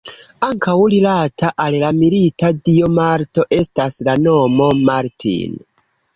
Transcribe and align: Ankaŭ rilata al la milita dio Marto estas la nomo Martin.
Ankaŭ 0.45 0.77
rilata 0.93 1.51
al 1.65 1.77
la 1.83 1.91
milita 1.97 2.49
dio 2.71 2.89
Marto 2.95 3.47
estas 3.59 4.01
la 4.09 4.19
nomo 4.25 4.73
Martin. 4.91 5.63